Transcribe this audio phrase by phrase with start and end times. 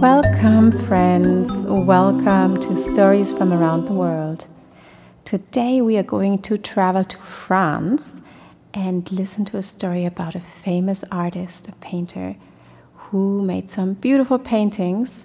[0.00, 1.50] Welcome, friends.
[1.66, 4.46] Welcome to Stories from Around the World.
[5.26, 8.22] Today we are going to travel to France
[8.72, 12.36] and listen to a story about a famous artist, a painter,
[12.94, 15.24] who made some beautiful paintings.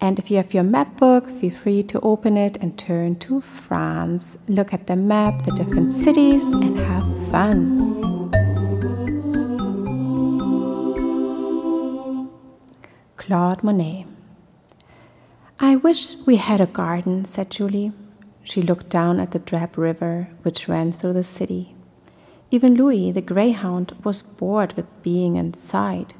[0.00, 3.40] And if you have your map book, feel free to open it and turn to
[3.40, 4.38] France.
[4.48, 8.09] Look at the map, the different cities, and have fun.
[13.20, 14.06] Claude Monet.
[15.60, 17.92] I wish we had a garden, said Julie.
[18.42, 21.74] She looked down at the drab river which ran through the city.
[22.50, 26.14] Even Louis, the greyhound, was bored with being inside.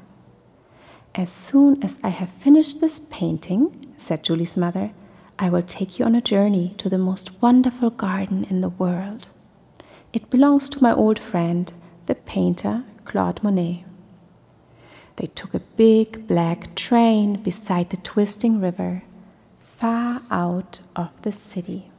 [1.15, 4.91] As soon as I have finished this painting, said Julie's mother,
[5.39, 9.27] I will take you on a journey to the most wonderful garden in the world.
[10.13, 11.73] It belongs to my old friend,
[12.05, 13.85] the painter Claude Monet.
[15.17, 19.03] They took a big black train beside the twisting river,
[19.77, 21.91] far out of the city.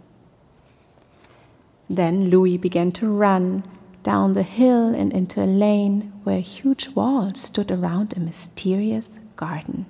[1.88, 3.64] Then Louis began to run
[4.02, 9.18] down the hill and into a lane where a huge wall stood around a mysterious
[9.36, 9.86] garden.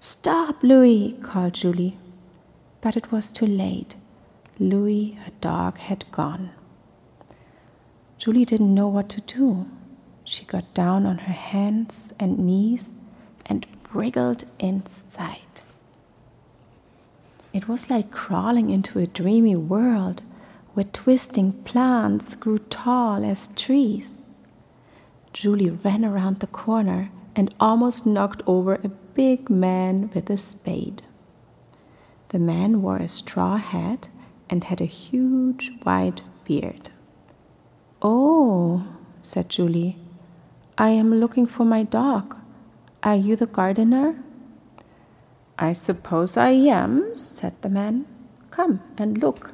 [0.00, 1.98] Stop, Louis, called Julie.
[2.80, 3.96] But it was too late.
[4.58, 6.50] Louis, her dog, had gone.
[8.18, 9.66] Julie didn't know what to do.
[10.26, 12.98] She got down on her hands and knees
[13.46, 15.38] and wriggled inside.
[17.52, 20.22] It was like crawling into a dreamy world
[20.74, 24.10] where twisting plants grew tall as trees.
[25.32, 31.02] Julie ran around the corner and almost knocked over a big man with a spade.
[32.30, 34.08] The man wore a straw hat
[34.50, 36.90] and had a huge white beard.
[38.02, 38.84] Oh,
[39.22, 39.98] said Julie,
[40.78, 42.36] I am looking for my dog.
[43.02, 44.14] Are you the gardener?
[45.58, 48.04] I suppose I am, said the man.
[48.50, 49.52] Come and look.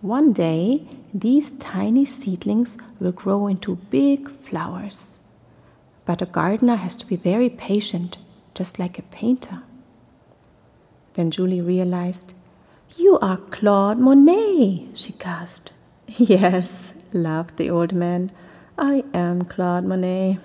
[0.00, 5.18] One day, these tiny seedlings will grow into big flowers.
[6.06, 8.16] But a gardener has to be very patient,
[8.54, 9.62] just like a painter.
[11.14, 12.32] Then Julie realized,
[12.96, 15.72] You are Claude Monet, she gasped.
[16.16, 18.32] Yes, laughed the old man.
[18.82, 20.38] I am Claude Monet.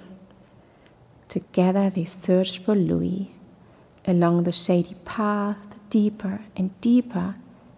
[1.29, 3.33] Together they searched for Louis
[4.05, 5.55] along the shady path,
[5.89, 7.35] deeper and deeper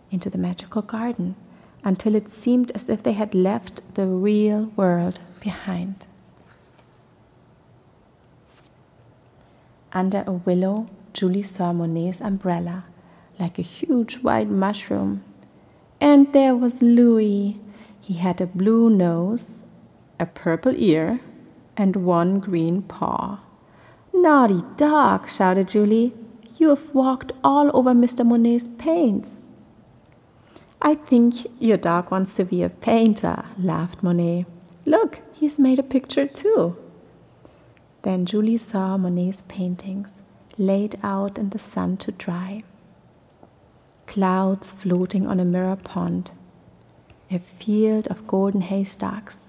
[0.09, 1.35] into the magical garden
[1.83, 6.07] until it seemed as if they had left the real world behind.
[9.93, 12.85] Under a willow, Julie saw Monet's umbrella
[13.37, 15.23] like a huge white mushroom.
[16.01, 17.59] And there was Louis.
[18.01, 19.61] He had a blue nose,
[20.19, 21.19] a purple ear,
[21.75, 23.39] and one green paw.
[24.13, 26.13] Naughty dog, shouted Julie.
[26.57, 28.25] You have walked all over Mr.
[28.25, 29.45] Monet's paints.
[30.81, 34.45] I think your dog wants to be a painter, laughed Monet.
[34.85, 36.75] Look, he's made a picture too.
[38.03, 40.21] Then Julie saw Monet's paintings
[40.57, 42.63] laid out in the sun to dry.
[44.07, 46.31] Clouds floating on a mirror pond,
[47.29, 49.46] a field of golden haystacks,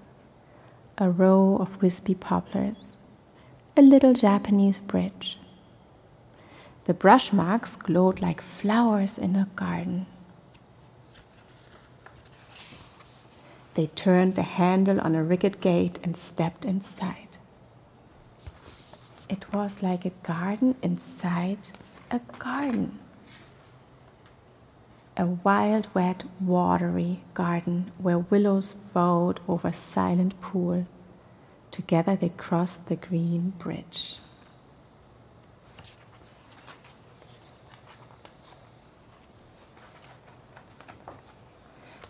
[1.01, 2.97] a row of wispy poplars,
[3.77, 5.37] a little Japanese bridge.
[6.85, 10.07] The brush marks glowed like flowers in a garden.
[13.75, 17.37] They turned the handle on a rickety gate and stepped inside.
[19.29, 21.69] It was like a garden inside
[22.11, 22.99] a garden.
[25.19, 30.85] A wild, wet, watery garden where willows bowed over a silent pool.
[31.71, 34.15] Together they crossed the green bridge.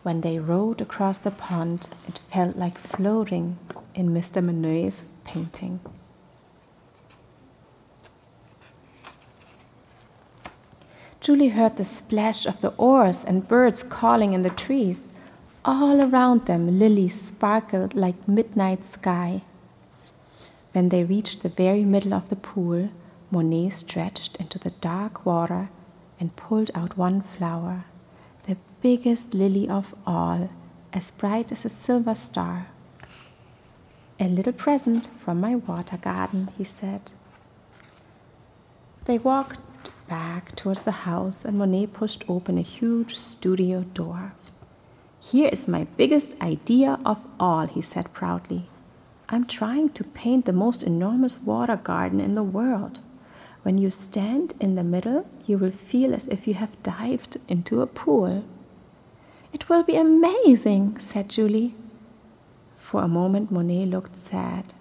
[0.03, 3.57] When they rowed across the pond, it felt like floating
[3.95, 4.43] in Mr.
[4.43, 5.79] Monet's painting.
[11.21, 15.13] Julie heard the splash of the oars and birds calling in the trees.
[15.65, 19.41] All around them, lilies sparkled like midnight sky.
[20.71, 22.89] When they reached the very middle of the pool,
[23.31, 25.69] Monet stretched into the dark water
[26.19, 27.85] and pulled out one flower
[28.49, 30.49] the biggest lily of all,
[30.91, 32.67] as bright as a silver star.
[34.19, 37.11] A little present from my water garden, he said.
[39.05, 39.59] They walked
[40.09, 44.33] back towards the house, and Monet pushed open a huge studio door.
[45.19, 48.67] Here is my biggest idea of all, he said proudly.
[49.29, 52.99] I'm trying to paint the most enormous water garden in the world.
[53.61, 57.81] When you stand in the middle, you will feel as if you have dived into
[57.81, 58.43] a pool.
[59.53, 61.75] It will be amazing, said Julie.
[62.77, 64.73] For a moment, Monet looked sad.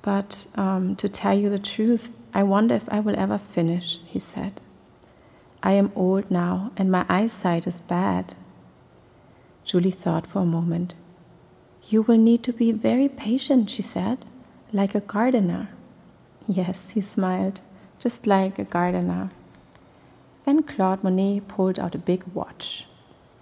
[0.00, 4.18] But um, to tell you the truth, I wonder if I will ever finish, he
[4.18, 4.60] said.
[5.62, 8.34] I am old now and my eyesight is bad.
[9.64, 10.94] Julie thought for a moment.
[11.88, 14.24] You will need to be very patient, she said,
[14.72, 15.70] like a gardener.
[16.46, 17.60] Yes, he smiled,
[17.98, 19.30] just like a gardener.
[20.44, 22.86] Then Claude Monet pulled out a big watch.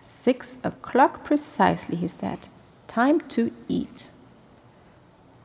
[0.03, 2.49] Six o'clock precisely, he said.
[2.89, 4.11] Time to eat.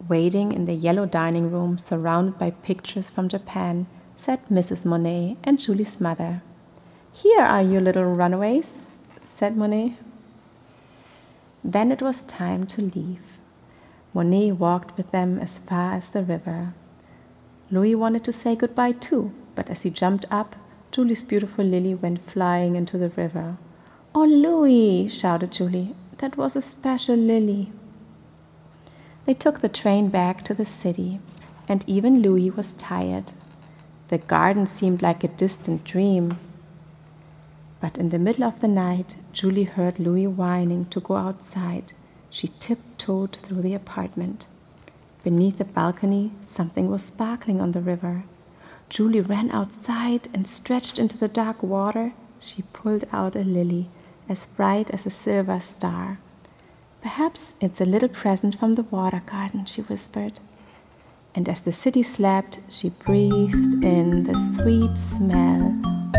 [0.07, 3.87] Waiting in the yellow dining room, surrounded by pictures from Japan,
[4.17, 4.85] sat Mrs.
[4.85, 6.41] Monet and Julie's mother.
[7.13, 8.71] Here are your little runaways,
[9.21, 9.97] said Monet.
[11.63, 13.21] Then it was time to leave.
[14.13, 16.73] Monet walked with them as far as the river.
[17.69, 20.55] Louis wanted to say goodbye too, but as he jumped up,
[20.91, 23.57] Julie's beautiful lily went flying into the river.
[24.13, 27.71] Oh, Louis, shouted Julie, that was a special lily.
[29.31, 31.21] They took the train back to the city,
[31.65, 33.31] and even Louis was tired.
[34.09, 36.37] The garden seemed like a distant dream.
[37.79, 41.93] But in the middle of the night, Julie heard Louis whining to go outside.
[42.29, 44.47] She tiptoed through the apartment.
[45.23, 48.25] Beneath the balcony, something was sparkling on the river.
[48.89, 52.11] Julie ran outside and stretched into the dark water.
[52.41, 53.87] She pulled out a lily,
[54.27, 56.19] as bright as a silver star.
[57.01, 60.39] Perhaps it's a little present from the water garden, she whispered.
[61.33, 65.65] And as the city slept, she breathed in the sweet smell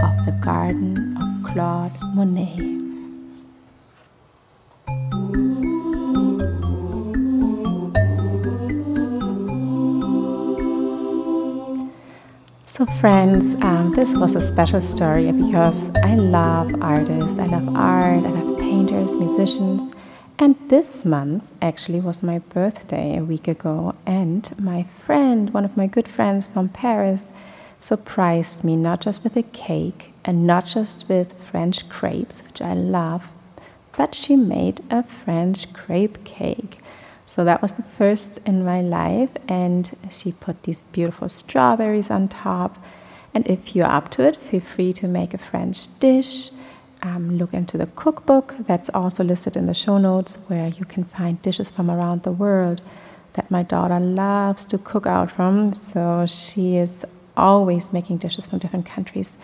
[0.02, 2.56] of the garden of Claude Monet.
[12.67, 18.25] So, friends, um, this was a special story because I love artists, I love art,
[18.25, 19.92] I love painters, musicians.
[20.43, 25.77] And this month actually was my birthday a week ago, and my friend, one of
[25.77, 27.31] my good friends from Paris,
[27.79, 32.73] surprised me not just with a cake and not just with French crepes, which I
[32.73, 33.29] love,
[33.97, 36.81] but she made a French crepe cake.
[37.25, 42.27] So that was the first in my life, and she put these beautiful strawberries on
[42.27, 42.85] top.
[43.33, 46.50] And if you're up to it, feel free to make a French dish
[47.02, 51.04] um, look into the cookbook that's also listed in the show notes, where you can
[51.04, 52.81] find dishes from around the world
[53.34, 55.75] that my daughter loves to cook out from.
[55.75, 57.04] So she is
[57.37, 59.38] always making dishes from different countries.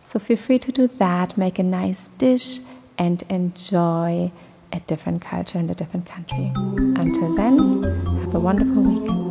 [0.00, 2.60] So feel free to do that, make a nice dish,
[2.98, 4.32] and enjoy
[4.72, 6.52] a different culture and a different country.
[6.54, 7.82] Until then,
[8.22, 9.28] have a wonderful week.